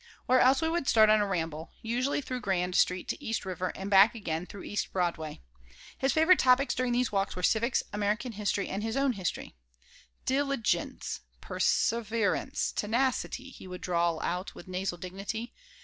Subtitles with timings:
[0.27, 3.71] Or else we would start on a ramble, usually through Grand Street to East River
[3.75, 5.41] and back again through East Broadway.
[5.95, 9.53] His favorite topics during these walks were civics, American history, and his own history
[10.25, 15.53] "Dil i gence, perr severance, tenacity!" he would drawl out, with nasal dignity.